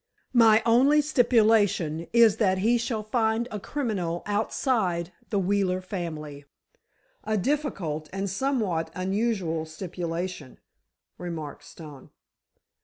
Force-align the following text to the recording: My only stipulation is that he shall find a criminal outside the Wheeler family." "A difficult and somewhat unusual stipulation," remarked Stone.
My 0.33 0.63
only 0.65 0.99
stipulation 0.99 2.07
is 2.11 2.37
that 2.37 2.57
he 2.57 2.79
shall 2.79 3.03
find 3.03 3.47
a 3.51 3.59
criminal 3.59 4.23
outside 4.25 5.11
the 5.29 5.37
Wheeler 5.37 5.79
family." 5.79 6.43
"A 7.23 7.37
difficult 7.37 8.09
and 8.11 8.27
somewhat 8.27 8.89
unusual 8.95 9.63
stipulation," 9.67 10.57
remarked 11.19 11.63
Stone. 11.65 12.09